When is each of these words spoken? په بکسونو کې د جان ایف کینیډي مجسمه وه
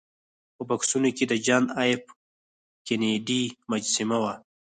په 0.55 0.61
بکسونو 0.69 1.09
کې 1.17 1.23
د 1.27 1.33
جان 1.45 1.63
ایف 1.81 2.03
کینیډي 2.85 3.43
مجسمه 3.71 4.17
وه 4.23 4.33